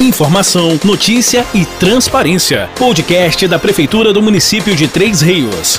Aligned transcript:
Informação, 0.00 0.80
notícia 0.82 1.44
e 1.52 1.66
transparência. 1.66 2.70
Podcast 2.78 3.46
da 3.46 3.58
Prefeitura 3.58 4.14
do 4.14 4.22
município 4.22 4.74
de 4.74 4.88
Três 4.88 5.20
Rios. 5.20 5.78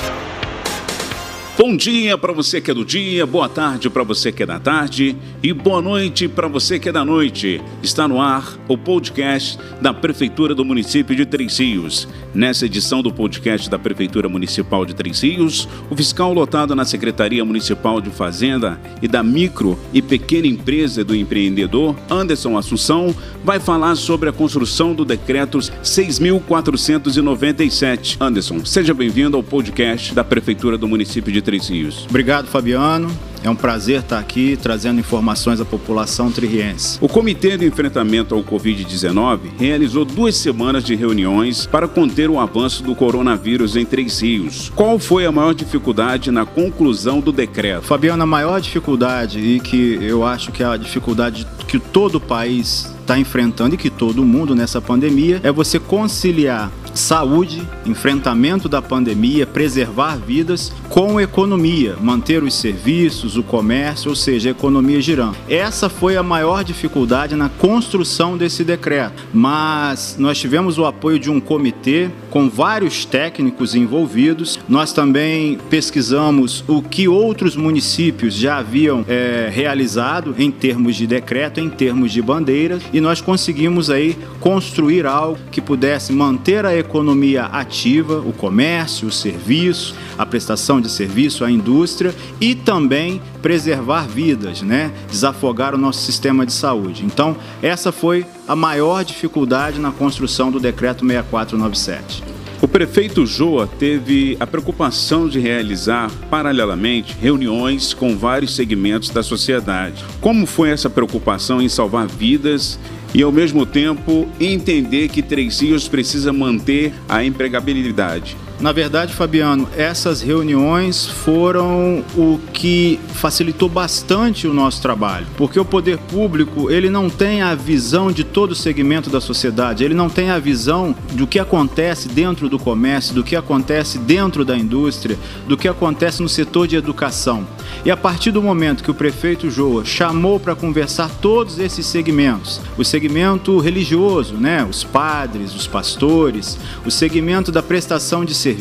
Bom 1.54 1.76
dia 1.76 2.16
para 2.16 2.32
você 2.32 2.62
que 2.62 2.70
é 2.70 2.74
do 2.74 2.82
dia, 2.82 3.26
boa 3.26 3.46
tarde 3.46 3.90
para 3.90 4.02
você 4.02 4.32
que 4.32 4.42
é 4.42 4.46
da 4.46 4.58
tarde 4.58 5.14
e 5.42 5.52
boa 5.52 5.82
noite 5.82 6.26
para 6.26 6.48
você 6.48 6.78
que 6.78 6.88
é 6.88 6.92
da 6.92 7.04
noite. 7.04 7.60
Está 7.82 8.08
no 8.08 8.18
ar 8.18 8.58
o 8.66 8.78
podcast 8.78 9.58
da 9.78 9.92
Prefeitura 9.92 10.54
do 10.54 10.64
município 10.64 11.14
de 11.14 11.26
Três 11.26 11.58
Rios. 11.58 12.08
Nessa 12.34 12.64
edição 12.64 13.02
do 13.02 13.12
podcast 13.12 13.68
da 13.68 13.78
Prefeitura 13.78 14.30
Municipal 14.30 14.86
de 14.86 14.94
Três 14.94 15.20
Rios, 15.20 15.68
o 15.90 15.96
fiscal 15.96 16.32
lotado 16.32 16.74
na 16.74 16.86
Secretaria 16.86 17.44
Municipal 17.44 18.00
de 18.00 18.08
Fazenda 18.08 18.80
e 19.02 19.08
da 19.08 19.22
Micro 19.22 19.78
e 19.92 20.00
Pequena 20.00 20.46
Empresa 20.46 21.04
do 21.04 21.14
Empreendedor, 21.14 21.94
Anderson 22.10 22.56
Assunção, 22.56 23.14
vai 23.44 23.60
falar 23.60 23.94
sobre 23.96 24.30
a 24.30 24.32
construção 24.32 24.94
do 24.94 25.04
decreto 25.04 25.58
6.497. 25.58 28.16
Anderson, 28.18 28.64
seja 28.64 28.94
bem-vindo 28.94 29.36
ao 29.36 29.42
podcast 29.42 30.14
da 30.14 30.24
Prefeitura 30.24 30.78
do 30.78 30.88
município 30.88 31.30
de 31.30 31.41
Três 31.42 31.62
Três 31.62 31.68
Rios. 31.68 32.06
Obrigado, 32.08 32.46
Fabiano. 32.46 33.10
É 33.44 33.50
um 33.50 33.56
prazer 33.56 34.00
estar 34.00 34.18
aqui 34.18 34.56
trazendo 34.60 35.00
informações 35.00 35.60
à 35.60 35.64
população 35.64 36.30
tririense. 36.30 36.96
O 37.00 37.08
Comitê 37.08 37.56
de 37.56 37.66
Enfrentamento 37.66 38.34
ao 38.34 38.42
Covid-19 38.42 39.40
realizou 39.58 40.04
duas 40.04 40.36
semanas 40.36 40.84
de 40.84 40.94
reuniões 40.94 41.66
para 41.66 41.88
conter 41.88 42.30
o 42.30 42.38
avanço 42.38 42.82
do 42.82 42.94
coronavírus 42.94 43.76
em 43.76 43.84
Três 43.84 44.20
Rios. 44.20 44.72
Qual 44.74 44.98
foi 44.98 45.26
a 45.26 45.32
maior 45.32 45.54
dificuldade 45.54 46.30
na 46.30 46.46
conclusão 46.46 47.20
do 47.20 47.32
decreto? 47.32 47.82
Fabiano, 47.82 48.22
a 48.22 48.26
maior 48.26 48.60
dificuldade, 48.60 49.40
e 49.40 49.60
que 49.60 49.98
eu 50.00 50.24
acho 50.24 50.52
que 50.52 50.62
é 50.62 50.66
a 50.66 50.76
dificuldade 50.76 51.46
que 51.66 51.78
todo 51.78 52.16
o 52.16 52.20
país 52.20 52.92
está 53.00 53.18
enfrentando 53.18 53.74
e 53.74 53.78
que 53.78 53.90
todo 53.90 54.24
mundo 54.24 54.54
nessa 54.54 54.80
pandemia, 54.80 55.40
é 55.42 55.50
você 55.50 55.78
conciliar 55.78 56.70
saúde, 56.94 57.62
enfrentamento 57.86 58.68
da 58.68 58.82
pandemia, 58.82 59.46
preservar 59.46 60.16
vidas 60.16 60.72
com 60.88 61.20
economia, 61.20 61.96
manter 62.00 62.42
os 62.42 62.54
serviços, 62.54 63.36
o 63.36 63.42
comércio, 63.42 64.10
ou 64.10 64.16
seja, 64.16 64.50
a 64.50 64.52
economia 64.52 65.00
girando. 65.00 65.36
Essa 65.48 65.88
foi 65.88 66.16
a 66.16 66.22
maior 66.22 66.62
dificuldade 66.64 67.34
na 67.34 67.48
construção 67.48 68.36
desse 68.36 68.64
decreto, 68.64 69.24
mas 69.32 70.16
nós 70.18 70.38
tivemos 70.38 70.78
o 70.78 70.84
apoio 70.84 71.18
de 71.18 71.30
um 71.30 71.40
comitê 71.40 72.10
com 72.30 72.48
vários 72.48 73.04
técnicos 73.04 73.74
envolvidos. 73.74 74.58
Nós 74.68 74.92
também 74.92 75.58
pesquisamos 75.70 76.64
o 76.66 76.82
que 76.82 77.08
outros 77.08 77.56
municípios 77.56 78.34
já 78.34 78.58
haviam 78.58 79.04
é, 79.08 79.48
realizado 79.52 80.34
em 80.38 80.50
termos 80.50 80.96
de 80.96 81.06
decreto, 81.06 81.60
em 81.60 81.68
termos 81.68 82.12
de 82.12 82.20
bandeiras, 82.20 82.82
e 82.92 83.00
nós 83.00 83.20
conseguimos 83.20 83.90
aí 83.90 84.16
construir 84.40 85.06
algo 85.06 85.38
que 85.50 85.60
pudesse 85.60 86.12
manter 86.12 86.66
a 86.66 86.81
economia 86.82 87.46
ativa, 87.46 88.18
o 88.18 88.32
comércio, 88.32 89.08
o 89.08 89.12
serviço, 89.12 89.94
a 90.18 90.26
prestação 90.26 90.80
de 90.80 90.90
serviço, 90.90 91.44
a 91.44 91.50
indústria 91.50 92.14
e 92.40 92.54
também 92.54 93.20
preservar 93.40 94.06
vidas, 94.06 94.62
né? 94.62 94.92
Desafogar 95.10 95.74
o 95.74 95.78
nosso 95.78 96.00
sistema 96.00 96.44
de 96.44 96.52
saúde. 96.52 97.04
Então, 97.04 97.34
essa 97.62 97.90
foi 97.90 98.26
a 98.46 98.54
maior 98.54 99.04
dificuldade 99.04 99.80
na 99.80 99.90
construção 99.90 100.50
do 100.50 100.60
decreto 100.60 101.06
6497. 101.06 102.32
O 102.62 102.68
prefeito 102.68 103.26
Joa 103.26 103.66
teve 103.66 104.36
a 104.38 104.46
preocupação 104.46 105.28
de 105.28 105.40
realizar, 105.40 106.08
paralelamente, 106.30 107.16
reuniões 107.20 107.92
com 107.92 108.16
vários 108.16 108.54
segmentos 108.54 109.10
da 109.10 109.20
sociedade. 109.20 110.04
Como 110.20 110.46
foi 110.46 110.70
essa 110.70 110.88
preocupação 110.88 111.60
em 111.60 111.68
salvar 111.68 112.06
vidas 112.06 112.78
e, 113.14 113.22
ao 113.22 113.32
mesmo 113.32 113.66
tempo, 113.66 114.28
entender 114.40 115.08
que 115.08 115.22
Três 115.22 115.60
Rios 115.60 115.88
precisa 115.88 116.32
manter 116.32 116.92
a 117.08 117.24
empregabilidade. 117.24 118.36
Na 118.62 118.70
verdade, 118.70 119.12
Fabiano, 119.12 119.68
essas 119.76 120.22
reuniões 120.22 121.04
foram 121.04 122.04
o 122.16 122.38
que 122.52 123.00
facilitou 123.12 123.68
bastante 123.68 124.46
o 124.46 124.54
nosso 124.54 124.80
trabalho, 124.80 125.26
porque 125.36 125.58
o 125.58 125.64
poder 125.64 125.98
público 125.98 126.70
ele 126.70 126.88
não 126.88 127.10
tem 127.10 127.42
a 127.42 127.56
visão 127.56 128.12
de 128.12 128.22
todo 128.22 128.52
o 128.52 128.54
segmento 128.54 129.10
da 129.10 129.20
sociedade, 129.20 129.82
ele 129.82 129.94
não 129.94 130.08
tem 130.08 130.30
a 130.30 130.38
visão 130.38 130.94
do 131.14 131.26
que 131.26 131.40
acontece 131.40 132.08
dentro 132.08 132.48
do 132.48 132.56
comércio, 132.56 133.12
do 133.12 133.24
que 133.24 133.34
acontece 133.34 133.98
dentro 133.98 134.44
da 134.44 134.56
indústria, 134.56 135.18
do 135.48 135.56
que 135.56 135.66
acontece 135.66 136.22
no 136.22 136.28
setor 136.28 136.68
de 136.68 136.76
educação. 136.76 137.44
E 137.84 137.90
a 137.90 137.96
partir 137.96 138.30
do 138.30 138.40
momento 138.40 138.84
que 138.84 138.92
o 138.92 138.94
prefeito 138.94 139.50
Joa 139.50 139.84
chamou 139.84 140.38
para 140.38 140.54
conversar 140.54 141.10
todos 141.20 141.58
esses 141.58 141.84
segmentos, 141.84 142.60
o 142.78 142.84
segmento 142.84 143.58
religioso, 143.58 144.34
né, 144.34 144.64
os 144.64 144.84
padres, 144.84 145.52
os 145.52 145.66
pastores, 145.66 146.56
o 146.86 146.92
segmento 146.92 147.50
da 147.50 147.60
prestação 147.60 148.24
de 148.24 148.32
serviços, 148.36 148.51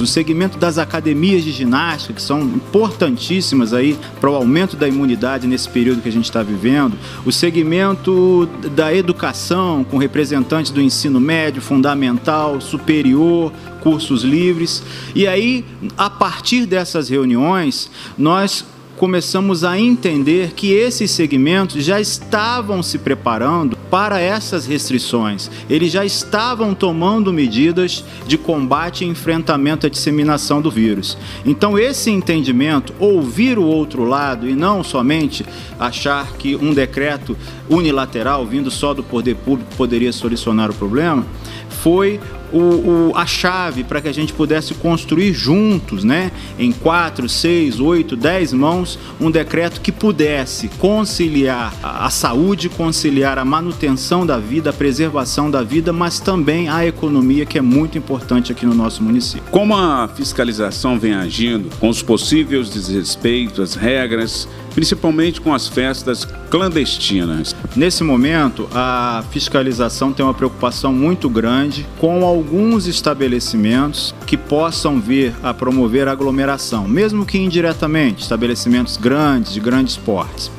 o 0.00 0.06
segmento 0.06 0.58
das 0.58 0.78
academias 0.78 1.42
de 1.42 1.52
ginástica, 1.52 2.14
que 2.14 2.22
são 2.22 2.40
importantíssimas 2.42 3.72
aí 3.72 3.98
para 4.20 4.30
o 4.30 4.34
aumento 4.34 4.76
da 4.76 4.88
imunidade 4.88 5.46
nesse 5.46 5.68
período 5.68 6.02
que 6.02 6.08
a 6.08 6.12
gente 6.12 6.24
está 6.24 6.42
vivendo, 6.42 6.96
o 7.24 7.32
segmento 7.32 8.48
da 8.74 8.94
educação, 8.94 9.84
com 9.84 9.98
representantes 9.98 10.70
do 10.70 10.80
ensino 10.80 11.20
médio, 11.20 11.60
fundamental, 11.62 12.60
superior, 12.60 13.52
cursos 13.80 14.22
livres. 14.22 14.82
E 15.14 15.26
aí, 15.26 15.64
a 15.96 16.08
partir 16.08 16.66
dessas 16.66 17.08
reuniões, 17.08 17.90
nós 18.16 18.64
começamos 18.96 19.64
a 19.64 19.78
entender 19.78 20.52
que 20.52 20.72
esses 20.72 21.10
segmentos 21.10 21.84
já 21.84 22.00
estavam 22.00 22.82
se 22.82 22.98
preparando 22.98 23.76
para 23.90 24.20
essas 24.20 24.66
restrições. 24.66 25.50
Eles 25.68 25.92
já 25.92 26.04
estavam 26.04 26.74
tomando 26.74 27.32
medidas 27.32 28.04
de 28.26 28.38
combate 28.38 29.04
e 29.04 29.08
enfrentamento 29.08 29.86
à 29.86 29.90
disseminação 29.90 30.60
do 30.60 30.70
vírus. 30.70 31.18
Então, 31.44 31.78
esse 31.78 32.10
entendimento, 32.10 32.94
ouvir 32.98 33.58
o 33.58 33.64
outro 33.64 34.04
lado 34.04 34.48
e 34.48 34.54
não 34.54 34.82
somente 34.82 35.44
achar 35.78 36.32
que 36.32 36.56
um 36.56 36.72
decreto 36.72 37.36
unilateral 37.68 38.46
vindo 38.46 38.70
só 38.70 38.94
do 38.94 39.02
poder 39.02 39.36
público 39.36 39.74
poderia 39.76 40.12
solucionar 40.12 40.70
o 40.70 40.74
problema, 40.74 41.26
foi 41.68 42.20
o, 42.54 43.10
o, 43.10 43.12
a 43.16 43.26
chave 43.26 43.82
para 43.82 44.00
que 44.00 44.08
a 44.08 44.14
gente 44.14 44.32
pudesse 44.32 44.74
construir 44.74 45.32
juntos, 45.32 46.04
né, 46.04 46.30
em 46.58 46.70
quatro, 46.70 47.28
seis, 47.28 47.80
oito, 47.80 48.16
dez 48.16 48.52
mãos, 48.52 48.98
um 49.20 49.30
decreto 49.30 49.80
que 49.80 49.90
pudesse 49.90 50.68
conciliar 50.78 51.74
a, 51.82 52.06
a 52.06 52.10
saúde, 52.10 52.68
conciliar 52.68 53.38
a 53.38 53.44
manutenção 53.44 54.24
da 54.24 54.38
vida, 54.38 54.70
a 54.70 54.72
preservação 54.72 55.50
da 55.50 55.62
vida, 55.62 55.92
mas 55.92 56.20
também 56.20 56.68
a 56.68 56.86
economia, 56.86 57.44
que 57.44 57.58
é 57.58 57.62
muito 57.62 57.98
importante 57.98 58.52
aqui 58.52 58.64
no 58.64 58.74
nosso 58.74 59.02
município. 59.02 59.44
Como 59.50 59.76
a 59.76 60.08
fiscalização 60.08 60.98
vem 60.98 61.14
agindo 61.14 61.68
com 61.80 61.88
os 61.88 62.02
possíveis 62.02 62.70
desrespeitos 62.70 63.58
às 63.58 63.74
regras, 63.74 64.48
principalmente 64.74 65.40
com 65.40 65.54
as 65.54 65.68
festas 65.68 66.26
clandestinas. 66.50 67.54
Nesse 67.74 68.04
momento, 68.04 68.68
a 68.74 69.24
fiscalização 69.30 70.12
tem 70.12 70.24
uma 70.24 70.34
preocupação 70.34 70.92
muito 70.92 71.28
grande 71.28 71.86
com 71.98 72.22
alguns 72.44 72.86
estabelecimentos 72.86 74.14
que 74.26 74.36
possam 74.36 75.00
vir 75.00 75.34
a 75.42 75.54
promover 75.54 76.08
aglomeração, 76.08 76.86
mesmo 76.86 77.24
que 77.24 77.38
indiretamente, 77.38 78.22
estabelecimentos 78.22 78.98
grandes, 78.98 79.54
de 79.54 79.60
grandes 79.60 79.96
portes. 79.96 80.50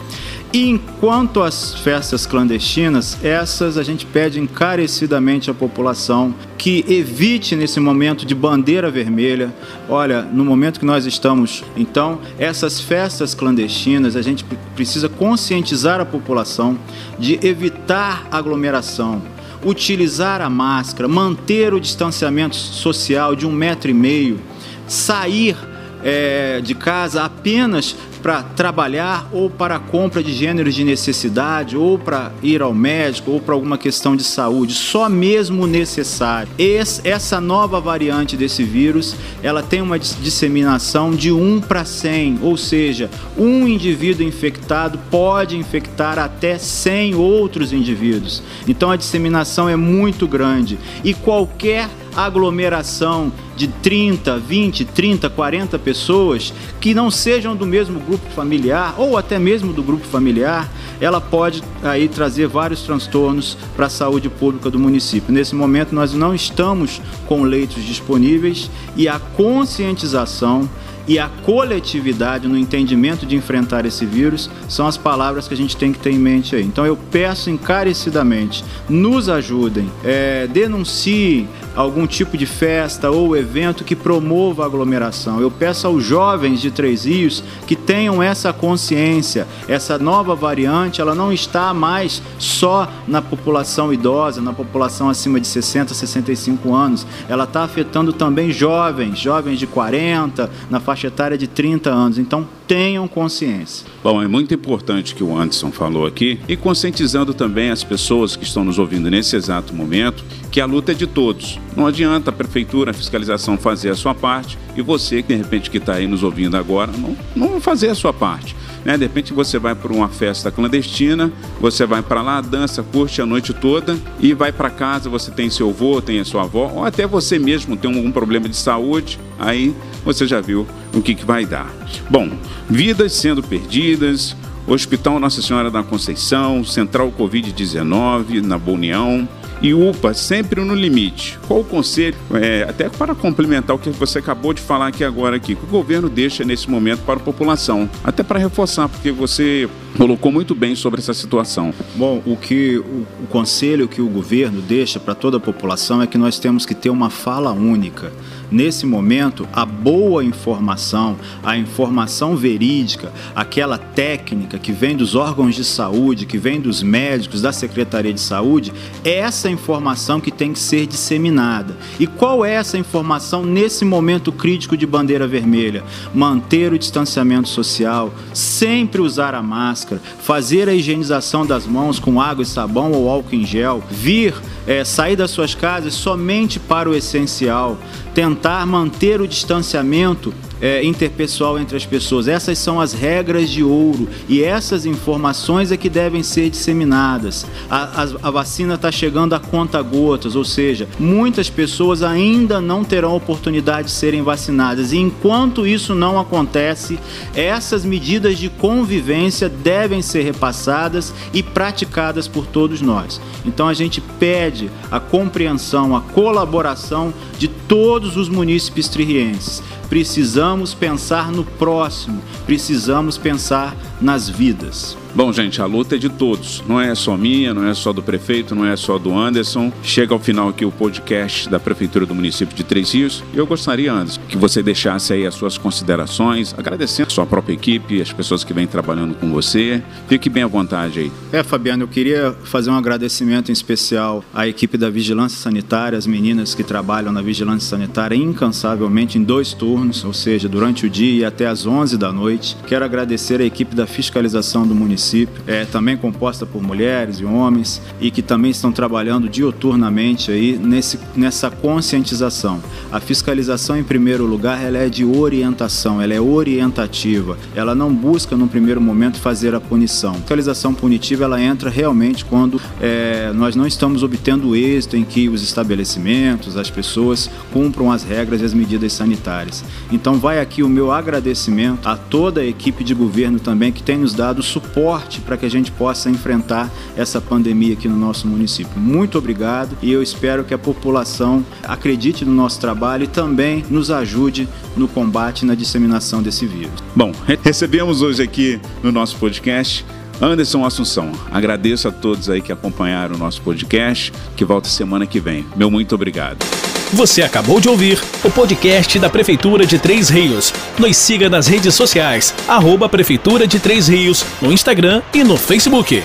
E 0.51 0.68
enquanto 0.68 1.44
as 1.44 1.75
festas 1.75 2.25
clandestinas, 2.25 3.23
essas 3.23 3.78
a 3.78 3.84
gente 3.84 4.06
pede 4.06 4.40
encarecidamente 4.40 5.51
à 5.51 5.53
população 5.53 6.34
que 6.57 6.84
evite 6.88 7.56
nesse 7.56 7.79
momento 7.79 8.25
de 8.25 8.34
bandeira 8.34 8.90
vermelha. 8.90 9.53
Olha, 9.88 10.22
no 10.23 10.44
momento 10.44 10.79
que 10.79 10.85
nós 10.85 11.06
estamos, 11.06 11.63
então, 11.75 12.19
essas 12.40 12.79
festas 12.79 13.35
clandestinas, 13.35 14.16
a 14.16 14.22
gente 14.22 14.44
precisa 14.75 15.07
conscientizar 15.07 16.00
a 16.00 16.06
população 16.06 16.79
de 17.19 17.38
evitar 17.46 18.25
aglomeração, 18.31 19.22
utilizar 19.66 20.41
a 20.41 20.50
máscara, 20.50 21.09
manter 21.09 21.73
o 21.73 21.79
distanciamento 21.79 22.56
social 22.56 23.35
de 23.35 23.46
um 23.46 23.52
metro 23.52 23.90
e 23.90 23.94
meio, 23.94 24.40
sair 24.88 25.58
é, 26.05 26.61
de 26.61 26.75
casa 26.75 27.23
apenas 27.23 27.97
para 28.22 28.43
trabalhar 28.43 29.28
ou 29.31 29.49
para 29.49 29.79
compra 29.79 30.23
de 30.23 30.34
gêneros 30.34 30.73
de 30.73 30.84
necessidade 30.84 31.75
ou 31.75 31.97
para 31.97 32.31
ir 32.41 32.61
ao 32.61 32.73
médico 32.73 33.31
ou 33.31 33.40
para 33.40 33.53
alguma 33.53 33.78
questão 33.78 34.16
de 34.16 34.23
saúde, 34.23 34.73
só 34.73 35.09
mesmo 35.09 35.67
necessário. 35.67 36.52
Esse, 36.57 37.07
essa 37.07 37.41
nova 37.41 37.79
variante 37.79 38.37
desse 38.37 38.63
vírus, 38.63 39.16
ela 39.43 39.61
tem 39.61 39.81
uma 39.81 39.99
disseminação 39.99 41.11
de 41.11 41.31
1 41.31 41.61
para 41.61 41.85
100, 41.85 42.40
ou 42.41 42.55
seja, 42.55 43.09
um 43.37 43.67
indivíduo 43.67 44.25
infectado 44.25 44.99
pode 45.09 45.58
infectar 45.58 46.17
até 46.19 46.58
100 46.58 47.16
outros 47.16 47.73
indivíduos. 47.73 48.41
Então 48.67 48.91
a 48.91 48.96
disseminação 48.96 49.67
é 49.69 49.75
muito 49.75 50.28
grande 50.28 50.78
e 51.03 51.13
qualquer 51.13 51.90
aglomeração 52.16 53.32
de 53.56 53.67
30, 53.67 54.38
20, 54.38 54.85
30, 54.85 55.29
40 55.29 55.79
pessoas 55.79 56.53
que 56.79 56.94
não 56.94 57.09
sejam 57.09 57.56
do 57.56 57.66
mesmo 57.66 58.00
grupo 58.00 58.29
familiar 58.32 58.96
ou 58.97 59.17
até 59.17 59.40
mesmo 59.40 59.73
do 59.73 59.82
grupo 59.82 60.06
familiar, 60.06 60.70
ela 61.00 61.20
pode 61.20 61.64
aí 61.84 62.08
trazer 62.08 62.47
vários 62.47 62.82
transtornos 62.82 63.58
para 63.76 63.88
a 63.88 63.90
saúde 63.90 64.29
pública 64.29 64.70
do 64.70 64.79
município. 64.79 65.34
Nesse 65.34 65.56
momento 65.56 65.94
nós 65.94 66.14
não 66.14 66.34
estamos 66.34 67.02
com 67.28 67.44
leitos 67.44 67.84
disponíveis 67.84 68.70
e 68.96 69.08
a 69.08 69.20
conscientização 69.20 70.70
e 71.07 71.19
a 71.19 71.29
coletividade 71.43 72.47
no 72.47 72.57
entendimento 72.57 73.25
de 73.25 73.35
enfrentar 73.35 73.85
esse 73.85 74.05
vírus 74.05 74.49
são 74.67 74.87
as 74.87 74.97
palavras 74.97 75.47
que 75.47 75.53
a 75.53 75.57
gente 75.57 75.78
tem 75.78 75.91
que 75.91 75.99
ter 75.99 76.11
em 76.11 76.19
mente 76.19 76.55
aí. 76.55 76.63
Então 76.63 76.85
eu 76.85 76.97
peço 76.97 77.49
encarecidamente, 77.49 78.63
nos 78.90 79.29
ajudem, 79.29 79.91
é, 80.03 80.47
denunciem 80.47 81.47
algum 81.75 82.07
tipo 82.07 82.37
de 82.37 82.46
festa 82.46 83.11
ou 83.11 83.35
evento 83.35 83.84
que 83.84 83.96
promova 83.96 84.66
aglomeração. 84.66 85.41
Eu 85.41 85.52
peço 85.52 85.85
aos 85.85 86.03
jovens 86.03 86.61
de 86.61 86.72
Três 86.72 87.05
Rios 87.05 87.43
que 87.67 87.75
tenham 87.75 88.23
essa 88.23 88.53
consciência. 88.53 89.46
Essa 89.67 89.97
nova 89.97 90.35
variante, 90.35 91.01
ela 91.01 91.13
não 91.13 91.34
está 91.34 91.73
mais 91.73 92.22
só 92.40 92.87
na 93.08 93.22
população 93.22 93.93
idosa, 93.93 94.41
na 94.41 94.53
população 94.53 95.09
acima 95.09 95.40
de 95.40 95.47
60, 95.47 95.93
65 95.93 96.73
anos. 96.73 97.05
Ela 97.28 97.43
está 97.43 97.63
afetando 97.63 98.13
também 98.13 98.51
jovens, 98.51 99.19
jovens 99.19 99.59
de 99.59 99.67
40, 99.67 100.49
na 100.69 100.79
faixa 100.79 100.95
etária 101.03 101.38
de 101.38 101.47
30 101.47 101.90
anos. 101.90 102.18
Então, 102.18 102.47
tenham 102.68 103.08
consciência. 103.08 103.86
Bom, 104.03 104.22
é 104.22 104.28
muito 104.28 104.53
importante 104.53 105.14
que 105.14 105.24
o 105.24 105.36
Anderson 105.36 105.72
falou 105.72 106.06
aqui 106.06 106.40
e 106.47 106.56
conscientizando 106.56 107.34
também 107.34 107.70
as 107.70 107.84
pessoas 107.84 108.36
que 108.36 108.44
estão 108.44 108.64
nos 108.64 108.80
ouvindo 108.80 109.09
nesse 109.09 109.36
exato 109.36 109.74
momento 109.74 110.24
que 110.52 110.62
a 110.62 110.66
luta 110.66 110.92
é 110.92 110.96
de 110.96 111.06
todos. 111.06 111.59
Não 111.76 111.86
adianta 111.86 112.30
a 112.30 112.34
prefeitura, 112.34 112.92
a 112.92 112.94
fiscalização 112.94 113.58
fazer 113.58 113.90
a 113.90 113.96
sua 113.96 114.16
parte 114.16 114.58
e 114.76 114.82
você, 114.82 115.22
que 115.22 115.30
de 115.30 115.36
repente 115.36 115.70
que 115.70 115.78
está 115.78 115.96
aí 115.96 116.08
nos 116.08 116.24
ouvindo 116.24 116.56
agora, 116.56 116.92
não, 116.92 117.16
não 117.36 117.62
fazer 117.62 117.90
a 117.90 117.96
sua 117.96 118.14
parte. 118.14 118.56
Né? 118.85 118.96
De 118.96 119.03
repente 119.03 119.34
você 119.34 119.58
vai 119.58 119.73
para 119.73 119.91
uma 119.91 120.08
festa 120.08 120.52
clandestina, 120.52 121.32
você 121.59 121.85
vai 121.85 122.03
para 122.03 122.22
lá, 122.22 122.40
dança, 122.40 122.84
curte 122.84 123.22
a 123.22 123.26
noite 123.26 123.52
toda 123.52 123.97
e 124.20 124.34
vai 124.34 124.52
para 124.52 124.70
casa, 124.70 125.09
você 125.09 125.32
tem 125.32 125.49
seu 125.49 125.70
avô, 125.70 125.99
tem 126.02 126.20
a 126.20 126.26
sua 126.26 126.43
avó, 126.43 126.72
ou 126.73 126.85
até 126.85 127.08
você 127.08 127.40
mesmo 127.40 127.76
tem 127.76 127.93
algum 127.93 128.11
problema 128.11 128.47
de 128.47 128.55
saúde, 128.55 129.20
aí 129.40 129.76
você 130.05 130.28
já 130.28 130.40
viu 130.40 130.67
o 130.93 131.02
que, 131.02 131.16
que 131.16 131.26
vai 131.26 131.46
dar. 131.46 131.73
Bom, 132.09 132.29
vidas 132.70 133.14
sendo 133.14 133.41
perdidas, 133.41 134.37
Hospital 134.67 135.20
Nossa 135.20 135.41
Senhora 135.41 135.72
da 135.72 135.84
Conceição, 135.84 136.64
Central 136.64 137.11
Covid-19 137.17 138.41
na 138.41 138.58
Boa 138.58 138.78
União, 138.78 139.28
e 139.61 139.73
UPA 139.73 140.13
sempre 140.13 140.61
no 140.61 140.75
limite. 140.75 141.40
Qual 141.47 141.61
o 141.61 141.63
conselho, 141.63 142.16
é, 142.34 142.66
até 142.67 142.90
para 142.90 143.16
complementar 143.16 143.75
o 143.75 143.79
que 143.79 143.90
você 143.90 144.19
acabou 144.19 144.53
de 144.53 144.61
falar 144.61 144.87
aqui 144.87 145.03
agora 145.03 145.35
aqui, 145.35 145.55
que 145.55 145.63
o 145.63 145.67
governo 145.67 146.09
deixa 146.09 146.43
nesse 146.43 146.69
momento 146.69 147.02
para 147.02 147.16
a 147.16 147.19
população, 147.19 147.90
até 148.03 148.23
para 148.23 148.40
reforçar, 148.40 148.90
porque 148.90 149.11
você 149.11 149.69
colocou 149.97 150.31
muito 150.31 150.53
bem 150.53 150.75
sobre 150.75 150.99
essa 150.99 151.13
situação. 151.13 151.73
Bom, 151.96 152.22
o 152.25 152.35
que 152.35 152.78
o, 152.78 153.05
o 153.23 153.28
conselho 153.29 153.87
que 153.87 154.02
o 154.02 154.07
governo 154.07 154.61
deixa 154.61 154.99
para 154.99 155.16
toda 155.16 155.37
a 155.37 155.40
população 155.40 156.01
é 156.01 156.08
que 156.08 156.17
nós 156.17 156.37
temos 156.37 156.66
que 156.66 156.75
ter 156.75 156.90
uma 156.90 157.09
fala 157.09 157.51
única. 157.51 158.11
Nesse 158.52 158.86
momento, 158.86 159.47
a 159.52 159.66
boa 159.66 160.24
informação, 160.24 161.18
a 161.44 161.58
informação 161.58 162.36
verídica, 162.36 163.12
aquela 163.36 163.78
técnica 163.78 164.59
que 164.59 164.72
vem 164.72 164.96
dos 164.96 165.16
órgãos 165.16 165.56
de 165.56 165.64
saúde, 165.64 166.26
que 166.26 166.38
vem 166.38 166.62
dos 166.62 166.84
médicos, 166.84 167.42
da 167.42 167.52
Secretaria 167.52 168.14
de 168.14 168.22
Saúde, 168.22 168.72
é 169.03 169.16
essa 169.16 169.50
informação 169.50 170.22
que 170.22 170.32
tem 170.32 170.53
que 170.53 170.59
ser 170.59 170.86
disseminada. 170.86 171.76
E 172.00 172.06
qual 172.06 172.46
é 172.46 172.53
essa 172.53 172.78
informação 172.78 173.44
nesse 173.44 173.84
momento 173.84 174.32
crítico 174.32 174.78
de 174.78 174.86
bandeira 174.86 175.28
vermelha? 175.28 175.84
Manter 176.14 176.74
o 176.74 176.80
distanciamento 176.80 177.50
social, 177.50 178.14
sempre 178.34 179.02
usar 179.02 179.34
a 179.34 179.42
máscara, 179.42 180.02
fazer 180.20 180.70
a 180.70 180.74
higienização 180.74 181.46
das 181.46 181.66
mãos 181.66 182.00
com 182.00 182.22
água 182.22 182.44
e 182.44 182.46
sabão 182.46 182.92
ou 182.92 183.09
álcool 183.09 183.36
em 183.36 183.46
gel, 183.46 183.84
vir 183.90 184.34
é, 184.68 184.84
sair 184.84 185.16
das 185.16 185.32
suas 185.32 185.53
casas 185.53 185.94
somente 185.94 186.59
para 186.59 186.90
o 186.90 186.96
essencial, 186.96 187.78
tentar 188.16 188.66
manter 188.66 189.20
o 189.20 189.28
distanciamento 189.28 190.34
é, 190.66 190.84
interpessoal 190.84 191.59
entre 191.59 191.78
as 191.78 191.85
pessoas. 191.85 192.28
Essas 192.28 192.58
são 192.58 192.82
as 192.82 192.91
regras 192.91 193.52
de 193.52 193.64
ouro 193.64 194.09
e 194.28 194.41
essas 194.41 194.84
informações 194.88 195.72
é 195.72 195.78
que 195.78 195.88
devem 195.88 196.23
ser 196.23 196.50
disseminadas. 196.50 197.46
A, 197.70 198.02
a, 198.02 198.28
a 198.29 198.32
vacina 198.32 198.73
está 198.73 198.91
chegando 198.91 199.35
a 199.35 199.40
conta 199.40 199.79
gotas, 199.84 200.35
ou 200.35 200.44
seja, 200.44 200.88
muitas 200.97 201.52
pessoas 201.52 202.02
ainda 202.02 202.59
não 202.59 202.84
terão 202.84 203.16
oportunidade 203.16 203.90
de 203.90 203.94
serem 203.94 204.23
vacinadas. 204.23 204.91
E 204.91 204.97
enquanto 204.97 205.67
isso 205.67 205.94
não 205.94 206.20
acontece, 206.20 206.97
essas 207.35 207.85
medidas 207.85 208.40
de 208.40 208.50
convivência 208.50 209.47
devem 209.47 210.02
ser 210.02 210.23
repassadas 210.23 211.14
e 211.32 211.44
praticadas 211.44 212.28
por 212.28 212.47
todos 212.47 212.82
nós. 212.82 213.22
Então 213.46 213.68
a 213.68 213.73
gente 213.76 214.02
pede 214.02 214.72
a 214.90 215.00
compreensão, 215.00 215.96
a 215.96 216.02
colaboração 216.02 217.14
de 217.38 217.47
todos 217.47 218.18
os 218.18 218.29
munícipes 218.29 218.88
tririenses. 218.88 219.61
Precisamos 219.90 220.73
pensar 220.73 221.32
no 221.32 221.43
próximo, 221.43 222.22
precisamos 222.46 223.17
pensar 223.17 223.76
nas 224.02 224.29
vidas. 224.29 224.97
Bom, 225.16 225.32
gente, 225.32 225.62
a 225.62 225.66
luta 225.66 225.96
é 225.96 225.97
de 225.97 226.09
todos. 226.09 226.62
Não 226.67 226.78
é 226.79 226.94
só 226.94 227.16
minha, 227.16 227.53
não 227.53 227.66
é 227.66 227.73
só 227.73 227.94
do 227.94 228.03
prefeito, 228.03 228.53
não 228.53 228.66
é 228.66 228.76
só 228.76 228.97
do 228.97 229.17
Anderson. 229.17 229.72
Chega 229.82 230.14
ao 230.14 230.20
final 230.20 230.50
aqui 230.50 230.66
o 230.66 230.72
podcast 230.72 231.47
da 231.47 231.58
Prefeitura 231.58 232.06
do 232.06 232.14
município 232.14 232.53
de 232.53 232.66
Três 232.66 232.91
Rios. 232.91 233.23
Eu 233.34 233.47
gostaria, 233.47 233.94
Anderson, 233.94 234.20
que 234.28 234.38
você 234.38 234.62
deixasse 234.62 235.14
aí 235.14 235.26
as 235.26 235.34
suas 235.34 235.58
considerações, 235.58 236.53
agradecendo 236.58 237.08
a 237.08 237.12
sua 237.12 237.26
própria 237.26 237.53
equipe, 237.53 238.02
as 238.02 238.12
pessoas 238.12 238.44
que 238.44 238.53
vêm 238.53 238.67
trabalhando 238.67 239.16
com 239.16 239.32
você. 239.32 239.82
Fique 240.09 240.29
bem 240.29 240.44
à 240.44 240.47
vontade 240.47 241.00
aí. 241.00 241.12
É, 241.32 241.44
Fabiano, 241.44 241.84
eu 241.84 241.88
queria 241.88 242.35
fazer 242.44 242.70
um 242.70 242.76
agradecimento 242.76 243.47
em 243.47 243.53
especial 243.53 244.22
à 244.34 244.46
equipe 244.50 244.78
da 244.78 244.90
Vigilância 244.90 245.40
Sanitária, 245.40 245.97
as 245.97 246.06
meninas 246.06 246.53
que 246.53 246.64
trabalham 246.64 247.14
na 247.14 247.22
Vigilância 247.22 247.70
Sanitária 247.70 248.18
incansavelmente 248.18 249.18
em 249.18 249.23
dois 249.23 249.53
turnos, 249.53 250.03
ou 250.03 250.14
seja, 250.14 250.50
durante 250.50 250.85
o 250.85 250.90
dia 250.90 251.22
e 251.22 251.23
até 251.23 251.47
às 251.47 251.66
11 251.66 251.97
da 251.97 252.11
noite. 252.11 252.58
Quero 252.68 252.84
agradecer 252.84 253.40
a 253.40 253.46
equipe 253.46 253.73
da 253.73 253.88
fiscalização 253.88 254.68
do 254.68 254.76
município 254.76 255.04
município, 255.05 255.43
é 255.46 255.66
também 255.66 255.96
composta 255.96 256.46
por 256.46 256.63
mulheres 256.63 257.19
e 257.19 257.25
homens 257.25 257.81
e 258.01 258.10
que 258.10 258.22
também 258.22 258.50
estão 258.50 258.72
trabalhando 258.72 259.29
dioturnamente 259.29 260.31
aí 260.31 260.57
nesse, 260.57 261.00
nessa 261.15 261.51
conscientização. 261.51 262.62
A 262.91 263.00
fiscalização, 263.00 263.77
em 263.77 263.84
primeiro 263.84 264.25
lugar, 264.25 264.63
ela 264.63 264.77
é 264.79 264.89
de 264.89 265.05
orientação, 265.05 266.01
ela 266.01 266.13
é 266.13 266.19
orientativa. 266.19 267.38
Ela 267.55 267.75
não 267.75 267.93
busca, 267.93 268.36
no 268.36 268.48
primeiro 268.48 268.81
momento, 268.81 269.19
fazer 269.19 269.53
a 269.53 269.62
punição. 269.62 270.12
A 270.12 270.15
fiscalização 270.15 270.74
punitiva, 270.74 271.25
ela 271.25 271.41
entra 271.41 271.69
realmente 271.69 272.25
quando 272.25 272.60
é, 272.81 273.31
nós 273.33 273.55
não 273.55 273.65
estamos 273.65 274.03
obtendo 274.03 274.55
êxito 274.55 274.98
em 274.98 275.03
que 275.03 275.29
os 275.29 275.41
estabelecimentos, 275.41 276.58
as 276.58 276.70
pessoas 276.70 277.29
cumpram 277.51 277.91
as 277.91 278.03
regras 278.03 278.41
e 278.41 278.46
as 278.46 278.53
medidas 278.53 278.94
sanitárias. 278.94 279.63
Então 279.91 280.15
vai 280.15 280.39
aqui 280.39 280.63
o 280.63 280.70
meu 280.70 280.91
agradecimento 280.91 281.88
a 281.88 281.96
toda 281.96 282.41
a 282.41 282.46
equipe 282.46 282.84
de 282.84 282.94
governo 282.94 283.39
também 283.39 283.72
que 283.72 283.84
tem 283.84 283.98
nos 283.98 284.13
dado 284.13 284.44
suporte 284.44 285.22
para 285.22 285.38
que 285.38 285.46
a 285.46 285.50
gente 285.50 285.72
possa 285.72 286.10
enfrentar 286.10 286.70
essa 286.96 287.22
pandemia 287.22 287.74
aqui 287.74 287.88
no 287.88 287.98
nosso 287.98 288.27
município. 288.27 288.79
Muito 288.79 289.17
obrigado 289.17 289.77
e 289.82 289.91
eu 289.91 290.01
espero 290.01 290.44
que 290.44 290.53
a 290.53 290.58
população 290.58 291.46
acredite 291.63 292.25
no 292.25 292.32
nosso 292.32 292.60
trabalho 292.60 293.03
e 293.03 293.08
também 293.08 293.63
nos 293.70 293.91
ajude 293.91 294.48
no 294.75 294.88
combate 294.88 295.41
e 295.41 295.46
na 295.46 295.55
disseminação 295.55 296.22
desse 296.22 296.46
vírus. 296.46 296.84
Bom, 296.96 297.12
recebemos 297.44 298.01
hoje 298.01 298.22
aqui 298.22 298.60
no 298.84 298.91
nosso 298.91 299.15
podcast 299.17 299.86
Anderson 300.22 300.65
Assunção, 300.65 301.12
agradeço 301.31 301.88
a 301.88 301.91
todos 301.91 302.29
aí 302.29 302.41
que 302.41 302.51
acompanharam 302.51 303.15
o 303.15 303.17
nosso 303.17 303.41
podcast, 303.41 304.13
que 304.36 304.45
volta 304.45 304.69
semana 304.69 305.05
que 305.05 305.19
vem. 305.19 305.45
Meu 305.55 305.69
muito 305.69 305.93
obrigado. 305.95 306.45
Você 306.93 307.22
acabou 307.22 307.60
de 307.60 307.67
ouvir 307.67 308.01
o 308.24 308.31
podcast 308.31 308.98
da 309.00 309.10
Prefeitura 309.10 309.65
de 309.65 309.77
Três 309.77 310.10
Rios. 310.10 310.53
Nos 310.79 310.95
siga 310.95 311.29
nas 311.29 311.48
redes 311.48 311.74
sociais, 311.75 312.34
arroba 312.48 312.88
Prefeitura 312.88 313.45
de 313.48 313.60
Três 313.60 313.88
Rios, 313.88 314.25
no 314.41 314.51
Instagram 314.51 315.01
e 315.13 315.24
no 315.24 315.36
Facebook. 315.36 316.01